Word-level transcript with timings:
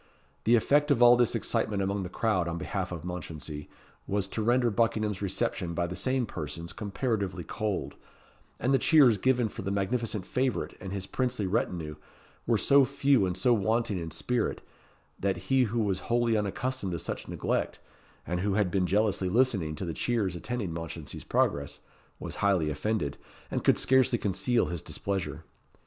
The 0.45 0.55
effect 0.55 0.89
of 0.89 1.03
all 1.03 1.15
this 1.15 1.35
excitement 1.35 1.83
among 1.83 2.01
the 2.01 2.09
crowd 2.09 2.47
on 2.47 2.57
behalf 2.57 2.91
of 2.91 3.05
Mounchensey 3.05 3.69
was 4.07 4.25
to 4.29 4.41
render 4.41 4.71
Buckingham's 4.71 5.21
reception 5.21 5.75
by 5.75 5.85
the 5.85 5.95
same 5.95 6.25
persons 6.25 6.73
comparatively 6.73 7.43
cold; 7.43 7.93
and 8.59 8.73
the 8.73 8.79
cheers 8.79 9.19
given 9.19 9.47
for 9.47 9.61
the 9.61 9.69
magnificent 9.69 10.25
favourite 10.25 10.75
and 10.81 10.91
his 10.91 11.05
princely 11.05 11.45
retinue 11.45 11.97
were 12.47 12.57
so 12.57 12.83
few 12.83 13.27
and 13.27 13.37
so 13.37 13.53
wanting 13.53 13.99
in 13.99 14.09
spirit, 14.09 14.61
that 15.19 15.37
he 15.37 15.65
who 15.65 15.81
was 15.81 15.99
wholly 15.99 16.35
unaccustomed 16.35 16.93
to 16.93 16.97
such 16.97 17.27
neglect, 17.27 17.79
and 18.25 18.39
who 18.39 18.55
had 18.55 18.71
been 18.71 18.87
jealously 18.87 19.29
listening 19.29 19.75
to 19.75 19.85
the 19.85 19.93
cheers 19.93 20.35
attending 20.35 20.73
Mounchensey's 20.73 21.23
progress, 21.23 21.79
was 22.19 22.37
highly 22.37 22.71
offended, 22.71 23.17
and 23.51 23.63
could 23.63 23.77
scarcely 23.77 24.17
conceal 24.17 24.65
his 24.65 24.81
displeasure. 24.81 25.43